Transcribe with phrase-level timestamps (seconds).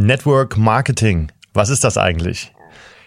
[0.00, 1.32] Network Marketing.
[1.54, 2.52] Was ist das eigentlich?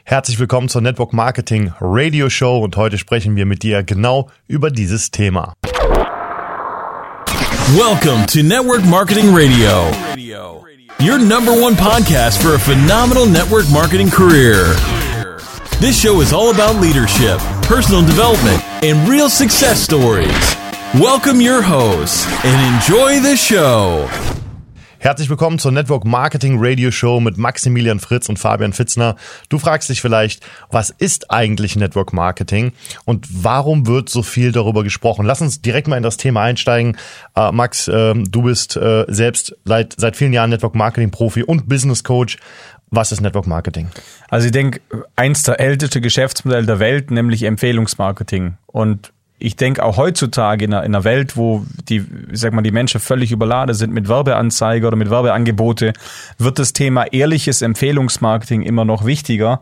[0.04, 4.70] Herzlich willkommen zur Network Marketing Radio Show und heute sprechen wir mit dir genau über
[4.70, 5.54] dieses Thema.
[7.77, 9.89] Welcome to Network Marketing Radio,
[10.99, 14.76] your number one podcast for a phenomenal network marketing career.
[15.79, 20.58] This show is all about leadership, personal development, and real success stories.
[20.95, 24.09] Welcome your hosts and enjoy the show.
[25.04, 29.16] Herzlich willkommen zur Network Marketing Radio Show mit Maximilian Fritz und Fabian Fitzner.
[29.49, 32.71] Du fragst dich vielleicht, was ist eigentlich Network Marketing
[33.03, 35.25] und warum wird so viel darüber gesprochen?
[35.25, 36.98] Lass uns direkt mal in das Thema einsteigen.
[37.35, 41.67] Äh, Max, äh, du bist äh, selbst seit, seit vielen Jahren Network Marketing Profi und
[41.67, 42.38] Business Coach.
[42.91, 43.89] Was ist Network Marketing?
[44.30, 44.81] Also ich denke,
[45.16, 48.53] eins der ältesten Geschäftsmodelle der Welt, nämlich Empfehlungsmarketing.
[48.67, 49.11] Und
[49.41, 53.00] ich denke auch heutzutage in einer, in einer Welt, wo die, sag mal, die Menschen
[53.00, 55.94] völlig überladen sind mit Werbeanzeige oder mit Werbeangebote,
[56.38, 59.62] wird das Thema ehrliches Empfehlungsmarketing immer noch wichtiger.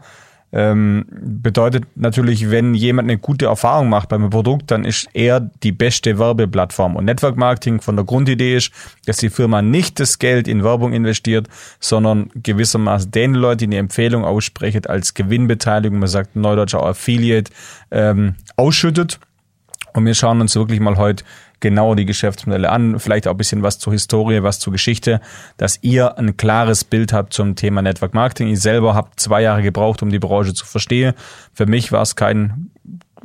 [0.52, 5.71] Ähm, bedeutet natürlich, wenn jemand eine gute Erfahrung macht beim Produkt, dann ist er die
[5.71, 6.96] beste Werbeplattform.
[6.96, 8.71] Und Network Marketing von der Grundidee ist,
[9.05, 11.48] dass die Firma nicht das Geld in Werbung investiert,
[11.80, 17.52] sondern gewissermaßen den Leuten, die eine Empfehlung aussprechen, als Gewinnbeteiligung, man sagt Neudeutscher Affiliate,
[17.91, 19.20] ähm, ausschüttet
[19.93, 21.23] und wir schauen uns wirklich mal heute
[21.59, 25.21] genau die Geschäftsmodelle an, vielleicht auch ein bisschen was zur Historie, was zur Geschichte,
[25.57, 28.49] dass ihr ein klares Bild habt zum Thema Network Marketing.
[28.49, 31.13] Ich selber habe zwei Jahre gebraucht, um die Branche zu verstehen.
[31.54, 32.71] Für mich war es kein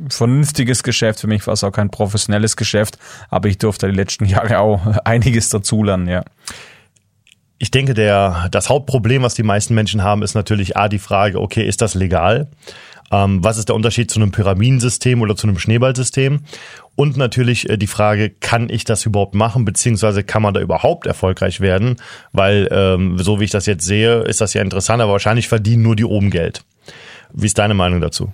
[0.08, 2.98] vernünftiges Geschäft, für mich war es auch kein professionelles Geschäft,
[3.30, 6.24] aber ich durfte die letzten Jahre auch einiges dazulernen, ja.
[7.58, 11.40] Ich denke, der, das Hauptproblem, was die meisten Menschen haben, ist natürlich A, die Frage,
[11.40, 12.48] okay, ist das legal?
[13.10, 16.40] Ähm, was ist der Unterschied zu einem Pyramidensystem oder zu einem Schneeballsystem?
[16.96, 21.06] Und natürlich äh, die Frage, kann ich das überhaupt machen, beziehungsweise kann man da überhaupt
[21.06, 21.96] erfolgreich werden?
[22.32, 25.82] Weil, ähm, so wie ich das jetzt sehe, ist das ja interessant, aber wahrscheinlich verdienen
[25.82, 26.64] nur die oben Geld.
[27.32, 28.32] Wie ist deine Meinung dazu?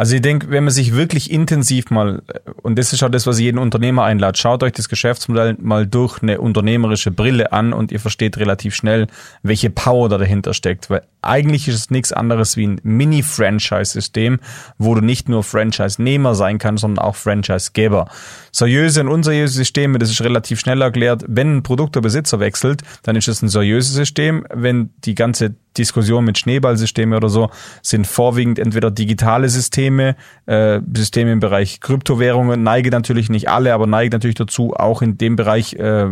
[0.00, 2.22] Also ich denke, wenn man sich wirklich intensiv mal,
[2.62, 5.86] und das ist auch das, was ich jeden Unternehmer einlade, schaut euch das Geschäftsmodell mal
[5.86, 9.08] durch eine unternehmerische Brille an und ihr versteht relativ schnell,
[9.42, 10.88] welche Power da dahinter steckt.
[10.88, 14.40] Weil eigentlich ist es nichts anderes wie ein Mini-Franchise-System,
[14.78, 18.08] wo du nicht nur Franchise-Nehmer sein kannst, sondern auch Franchise-Geber.
[18.52, 21.26] Seriöse und unseriöse Systeme, das ist relativ schnell erklärt.
[21.28, 24.46] Wenn ein Produkt der Besitzer wechselt, dann ist es ein seriöses System.
[24.48, 27.50] Wenn die ganze Diskussion mit Schneeballsystemen oder so
[27.82, 30.16] sind vorwiegend entweder digitale Systeme,
[30.46, 35.18] äh, Systeme im Bereich Kryptowährungen, neige natürlich nicht alle, aber neige natürlich dazu, auch in
[35.18, 36.08] dem Bereich äh,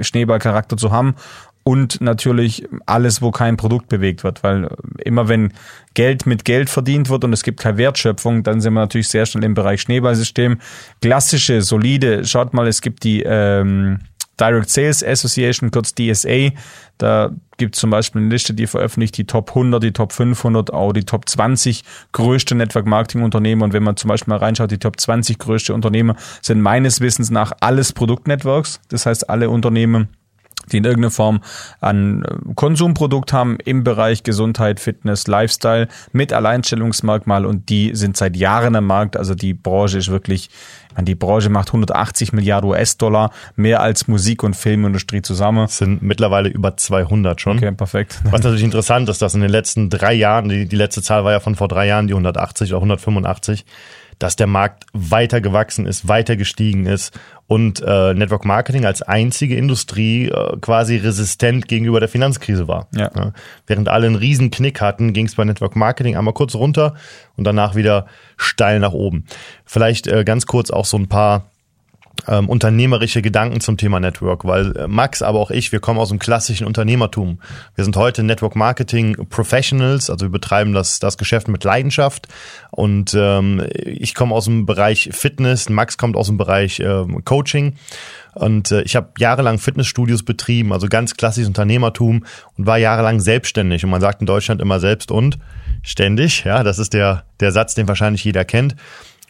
[0.00, 1.14] Schneeballcharakter zu haben
[1.64, 4.68] und natürlich alles, wo kein Produkt bewegt wird, weil
[5.02, 5.52] immer wenn
[5.94, 9.24] Geld mit Geld verdient wird und es gibt keine Wertschöpfung, dann sind wir natürlich sehr
[9.24, 10.58] schnell im Bereich Schneeballsystem.
[11.00, 14.00] Klassische, solide, schaut mal, es gibt die ähm,
[14.40, 16.50] Direct Sales Association, kurz DSA.
[16.98, 20.72] Da gibt es zum Beispiel eine Liste, die veröffentlicht die Top 100, die Top 500,
[20.72, 23.62] auch die Top 20 größte Network Marketing Unternehmen.
[23.62, 27.30] Und wenn man zum Beispiel mal reinschaut, die Top 20 größte Unternehmen sind meines Wissens
[27.30, 28.80] nach alles Produktnetworks.
[28.88, 30.08] Das heißt, alle Unternehmen,
[30.72, 31.40] die in irgendeiner Form
[31.80, 38.36] ein äh, Konsumprodukt haben im Bereich Gesundheit, Fitness, Lifestyle mit Alleinstellungsmerkmal und die sind seit
[38.36, 39.16] Jahren am Markt.
[39.16, 40.50] Also die Branche ist wirklich,
[41.00, 45.66] die Branche macht 180 Milliarden US-Dollar, mehr als Musik- und Filmindustrie zusammen.
[45.66, 47.58] Das sind mittlerweile über 200 schon.
[47.58, 48.20] Okay, perfekt.
[48.24, 51.32] Was natürlich interessant ist, dass in den letzten drei Jahren, die, die letzte Zahl war
[51.32, 53.64] ja von vor drei Jahren, die 180 oder 185,
[54.18, 59.56] dass der Markt weiter gewachsen ist, weiter gestiegen ist und äh, Network Marketing als einzige
[59.56, 62.88] Industrie äh, quasi resistent gegenüber der Finanzkrise war.
[62.94, 63.10] Ja.
[63.14, 63.32] Ja.
[63.66, 66.94] Während alle einen riesen Knick hatten, ging es bei Network Marketing einmal kurz runter
[67.36, 69.24] und danach wieder steil nach oben.
[69.64, 71.50] Vielleicht äh, ganz kurz auch so ein paar
[72.28, 76.08] ähm, unternehmerische Gedanken zum Thema Network, weil äh, Max, aber auch ich, wir kommen aus
[76.08, 77.40] dem klassischen Unternehmertum.
[77.74, 82.28] Wir sind heute Network Marketing Professionals, also wir betreiben das, das Geschäft mit Leidenschaft
[82.70, 87.74] und ähm, ich komme aus dem Bereich Fitness, Max kommt aus dem Bereich ähm, Coaching
[88.34, 92.24] und äh, ich habe jahrelang Fitnessstudios betrieben, also ganz klassisches Unternehmertum
[92.56, 95.38] und war jahrelang selbstständig und man sagt in Deutschland immer selbst und
[95.82, 98.74] ständig, ja, das ist der, der Satz, den wahrscheinlich jeder kennt.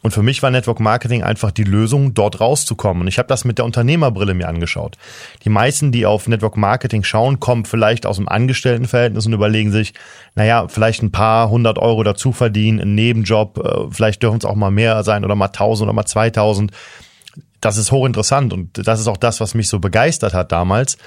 [0.05, 3.01] Und für mich war Network Marketing einfach die Lösung, dort rauszukommen.
[3.01, 4.99] Und ich habe das mit der Unternehmerbrille mir angeschaut.
[5.47, 9.95] Die meisten, die auf Network Marketing schauen, kommen vielleicht aus dem Angestelltenverhältnis und überlegen sich,
[10.35, 14.57] naja, vielleicht ein paar hundert Euro dazu verdienen, einen Nebenjob, äh, vielleicht dürfen es auch
[14.57, 16.73] mal mehr sein oder mal tausend oder mal zweitausend.
[17.63, 20.99] Das ist hochinteressant und das ist auch das, was mich so begeistert hat damals,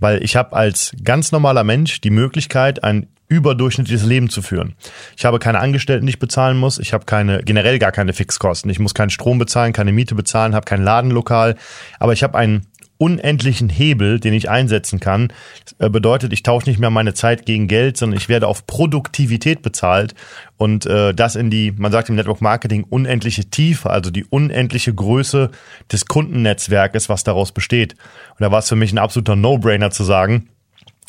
[0.00, 4.74] weil ich habe als ganz normaler Mensch die Möglichkeit, ein überdurchschnittliches Leben zu führen.
[5.16, 6.78] Ich habe keine Angestellten, die ich bezahlen muss.
[6.78, 8.70] Ich habe keine, generell gar keine Fixkosten.
[8.70, 11.56] Ich muss keinen Strom bezahlen, keine Miete bezahlen, habe kein Ladenlokal.
[11.98, 12.66] Aber ich habe ein
[12.98, 15.32] unendlichen Hebel, den ich einsetzen kann.
[15.78, 19.62] Das bedeutet, ich tausche nicht mehr meine Zeit gegen Geld, sondern ich werde auf Produktivität
[19.62, 20.14] bezahlt
[20.56, 24.94] und äh, das in die, man sagt im Network Marketing, unendliche Tiefe, also die unendliche
[24.94, 25.50] Größe
[25.92, 27.94] des Kundennetzwerkes, was daraus besteht.
[28.30, 30.48] Und da war es für mich ein absoluter No-Brainer zu sagen,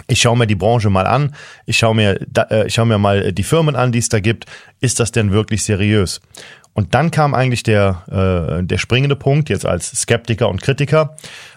[0.08, 2.20] ich schaue mir die Branche mal an, ich schaue mir,
[2.50, 4.46] äh, ich schaue mir mal die Firmen an, die es da gibt.
[4.80, 6.22] Ist das denn wirklich seriös?
[6.78, 8.04] Und dann kam eigentlich der,
[8.60, 11.16] äh, der springende Punkt, jetzt als Skeptiker und Kritiker.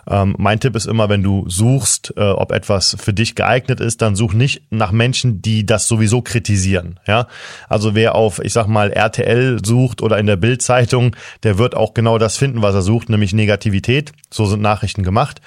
[0.08, 4.00] Ähm, mein Tipp ist immer, wenn du suchst, äh, ob etwas für dich geeignet ist,
[4.00, 6.99] dann such nicht nach Menschen, die das sowieso kritisieren.
[7.06, 7.26] Ja,
[7.69, 11.93] Also wer auf, ich sag mal, RTL sucht oder in der Bildzeitung, der wird auch
[11.93, 14.12] genau das finden, was er sucht, nämlich Negativität.
[14.31, 15.43] So sind Nachrichten gemacht.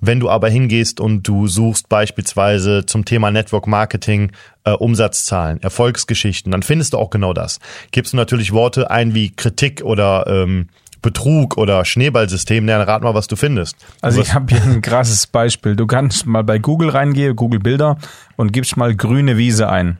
[0.00, 4.32] Wenn du aber hingehst und du suchst beispielsweise zum Thema Network Marketing
[4.64, 7.58] äh, Umsatzzahlen, Erfolgsgeschichten, dann findest du auch genau das.
[7.90, 10.68] Gibst du natürlich Worte ein wie Kritik oder ähm,
[11.02, 13.76] Betrug oder Schneeballsystem, dann rat mal, was du findest.
[14.02, 15.76] Also ich habe hier ein krasses Beispiel.
[15.76, 17.96] Du kannst mal bei Google reingehen, Google Bilder
[18.36, 19.98] und gibst mal grüne Wiese ein.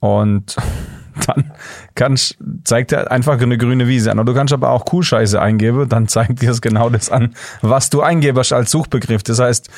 [0.00, 0.56] Und
[1.26, 1.52] dann
[1.94, 4.18] kannst, zeigt er einfach eine grüne Wiese an.
[4.18, 7.90] Und du kannst aber auch Kuhscheiße eingeben, dann zeigt dir es genau das an, was
[7.90, 9.22] du eingebst als Suchbegriff.
[9.22, 9.70] Das heißt,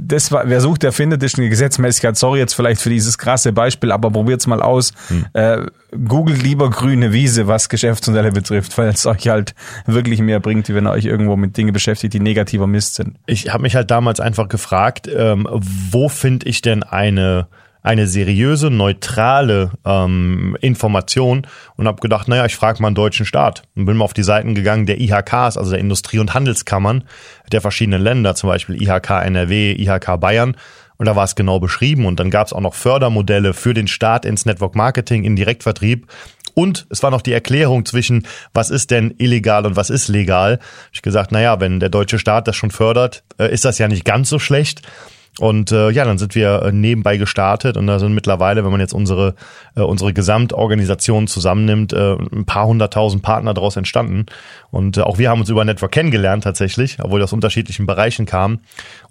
[0.00, 2.16] das wer sucht, der findet, ist eine Gesetzmäßigkeit.
[2.16, 4.92] Sorry jetzt vielleicht für dieses krasse Beispiel, aber probiert's mal aus.
[5.08, 5.26] Hm.
[5.34, 5.66] Äh,
[6.08, 9.54] googelt lieber grüne Wiese, was Geschäftsmodelle betrifft, weil es euch halt
[9.86, 13.16] wirklich mehr bringt, wie wenn ihr euch irgendwo mit Dingen beschäftigt, die negativer Mist sind.
[13.26, 17.48] Ich habe mich halt damals einfach gefragt, ähm, wo finde ich denn eine
[17.82, 21.46] eine seriöse, neutrale ähm, Information
[21.76, 24.22] und habe gedacht, naja, ich frage mal einen deutschen Staat und bin mal auf die
[24.22, 27.04] Seiten gegangen der IHKs, also der Industrie- und Handelskammern
[27.50, 30.56] der verschiedenen Länder, zum Beispiel IHK NRW, IHK Bayern.
[30.96, 32.06] Und da war es genau beschrieben.
[32.06, 36.06] Und dann gab es auch noch Fördermodelle für den Staat ins Network Marketing, in Direktvertrieb.
[36.54, 40.60] Und es war noch die Erklärung zwischen, was ist denn illegal und was ist legal.
[40.92, 44.04] Ich gesagt, naja, wenn der deutsche Staat das schon fördert, äh, ist das ja nicht
[44.04, 44.82] ganz so schlecht.
[45.38, 48.80] Und äh, ja, dann sind wir äh, nebenbei gestartet und da sind mittlerweile, wenn man
[48.80, 49.34] jetzt unsere
[49.74, 54.26] äh, unsere Gesamtorganisation zusammennimmt, äh, ein paar hunderttausend Partner daraus entstanden.
[54.70, 58.26] Und äh, auch wir haben uns über Network kennengelernt tatsächlich, obwohl wir aus unterschiedlichen Bereichen
[58.26, 58.60] kamen.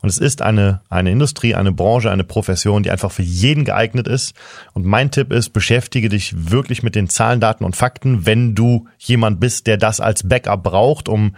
[0.01, 4.07] Und es ist eine eine Industrie, eine Branche, eine Profession, die einfach für jeden geeignet
[4.07, 4.35] ist.
[4.73, 8.87] Und mein Tipp ist, beschäftige dich wirklich mit den Zahlen, Daten und Fakten, wenn du
[8.99, 11.35] jemand bist, der das als Backup braucht, um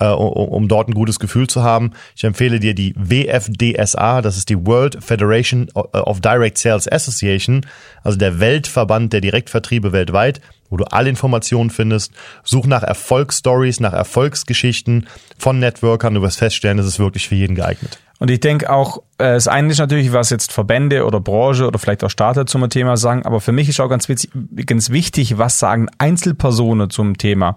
[0.00, 1.92] äh, um, um dort ein gutes Gefühl zu haben.
[2.16, 7.66] Ich empfehle dir die WFDSA, das ist die World Federation of Direct Sales Association,
[8.02, 10.40] also der Weltverband der Direktvertriebe weltweit,
[10.70, 12.12] wo du alle Informationen findest.
[12.44, 15.06] Such nach Erfolgsstories, nach Erfolgsgeschichten
[15.38, 16.14] von Networkern.
[16.14, 17.98] Du wirst feststellen, es ist wirklich für jeden geeignet.
[18.18, 21.78] Und ich denke auch, äh, das eine ist natürlich, was jetzt Verbände oder Branche oder
[21.78, 24.30] vielleicht auch Starter zum Thema sagen, aber für mich ist auch ganz, witzig,
[24.66, 27.56] ganz wichtig, was sagen Einzelpersonen zum Thema.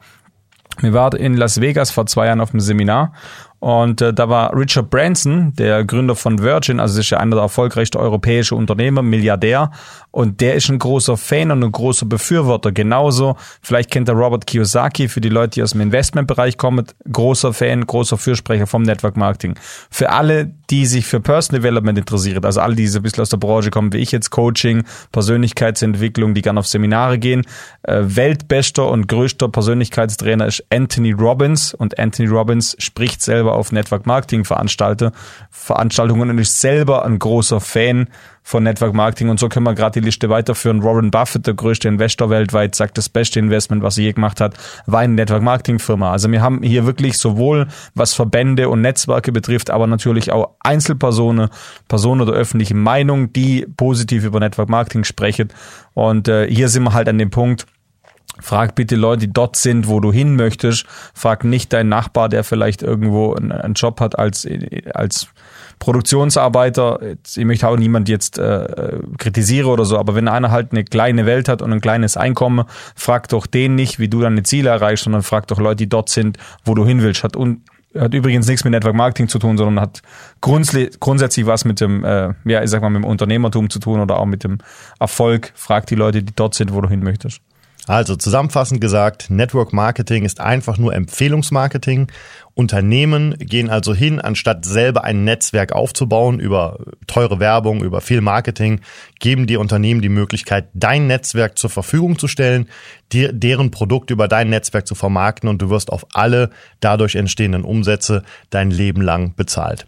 [0.80, 3.14] Wir waren in Las Vegas vor zwei Jahren auf einem Seminar
[3.62, 7.44] und äh, da war Richard Branson, der Gründer von Virgin, also ist ja einer der
[7.44, 9.69] erfolgreichsten europäischen Unternehmer, Milliardär.
[10.10, 12.72] Und der ist ein großer Fan und ein großer Befürworter.
[12.72, 17.54] Genauso, vielleicht kennt er Robert Kiyosaki, für die Leute, die aus dem Investmentbereich kommen, großer
[17.54, 19.54] Fan, großer Fürsprecher vom Network Marketing.
[19.92, 23.30] Für alle, die sich für Personal Development interessieren, also alle, die so ein bisschen aus
[23.30, 27.44] der Branche kommen, wie ich jetzt, Coaching, Persönlichkeitsentwicklung, die gerne auf Seminare gehen.
[27.84, 33.71] Äh, weltbester und größter Persönlichkeitstrainer ist Anthony Robbins und Anthony Robbins spricht selber selber auf
[33.71, 35.12] Network Marketing veranstalte,
[35.50, 38.07] Veranstaltungen und ist selber ein großer Fan
[38.44, 40.84] von Network Marketing und so können wir gerade die Liste weiterführen.
[40.84, 44.55] Warren Buffett, der größte Investor weltweit, sagt, das beste Investment, was er je gemacht hat,
[44.88, 46.12] war eine Network Marketing Firma.
[46.12, 51.50] Also wir haben hier wirklich sowohl was Verbände und Netzwerke betrifft, aber natürlich auch Einzelpersonen,
[51.88, 55.50] Personen oder öffentliche Meinung, die positiv über Network Marketing sprechen.
[55.93, 57.67] Und äh, hier sind wir halt an dem Punkt,
[58.41, 60.86] Frag bitte Leute, die dort sind, wo du hin möchtest.
[61.13, 64.48] Frag nicht deinen Nachbar, der vielleicht irgendwo einen Job hat als,
[64.93, 65.27] als
[65.79, 67.00] Produktionsarbeiter.
[67.36, 71.25] Ich möchte auch niemand jetzt äh, kritisiere oder so, aber wenn einer halt eine kleine
[71.25, 75.05] Welt hat und ein kleines Einkommen, frag doch den nicht, wie du deine Ziele erreichst,
[75.05, 77.24] sondern frag doch Leute, die dort sind, wo du hin willst.
[77.24, 77.62] Hat, und,
[77.98, 80.01] hat übrigens nichts mit Network Marketing zu tun, sondern hat
[80.39, 84.17] grundsätzlich was mit dem, äh, ja, ich sag mal, mit dem Unternehmertum zu tun oder
[84.19, 84.60] auch mit dem
[85.00, 85.51] Erfolg.
[85.55, 87.41] Frag die Leute, die dort sind, wo du hin möchtest.
[87.88, 92.12] Also zusammenfassend gesagt, Network Marketing ist einfach nur Empfehlungsmarketing.
[92.54, 98.82] Unternehmen gehen also hin, anstatt selber ein Netzwerk aufzubauen über teure Werbung, über viel Marketing,
[99.20, 102.68] geben die Unternehmen die Möglichkeit, dein Netzwerk zur Verfügung zu stellen,
[103.12, 107.64] dir, deren Produkt über dein Netzwerk zu vermarkten und du wirst auf alle dadurch entstehenden
[107.64, 108.22] Umsätze
[108.52, 109.88] dein Leben lang bezahlt.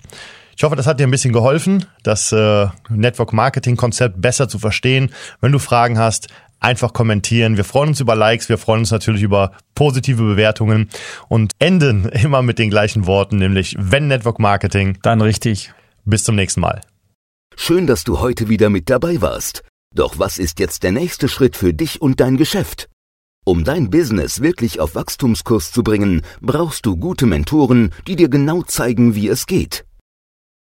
[0.56, 4.60] Ich hoffe, das hat dir ein bisschen geholfen, das äh, Network Marketing Konzept besser zu
[4.60, 5.12] verstehen.
[5.42, 6.28] Wenn du Fragen hast,
[6.64, 7.58] einfach kommentieren.
[7.58, 10.90] Wir freuen uns über Likes, wir freuen uns natürlich über positive Bewertungen
[11.28, 15.74] und enden immer mit den gleichen Worten, nämlich wenn Network Marketing, dann richtig.
[16.06, 16.82] Bis zum nächsten Mal.
[17.56, 19.64] Schön, dass du heute wieder mit dabei warst.
[19.96, 22.90] Doch was ist jetzt der nächste Schritt für dich und dein Geschäft?
[23.46, 28.64] Um dein Business wirklich auf Wachstumskurs zu bringen, brauchst du gute Mentoren, die dir genau
[28.64, 29.86] zeigen, wie es geht.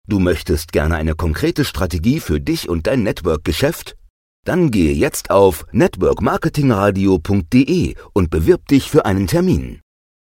[0.09, 3.97] Du möchtest gerne eine konkrete Strategie für dich und dein Network-Geschäft?
[4.45, 9.83] Dann gehe jetzt auf networkmarketingradio.de und bewirb dich für einen Termin.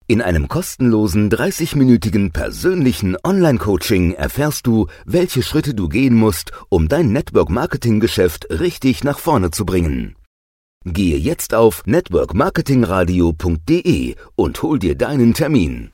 [0.07, 7.11] In einem kostenlosen 30-minütigen persönlichen Online-Coaching erfährst du, welche Schritte du gehen musst, um dein
[7.11, 10.15] Network-Marketing-Geschäft richtig nach vorne zu bringen.
[10.85, 15.91] Gehe jetzt auf networkmarketingradio.de und hol dir deinen Termin.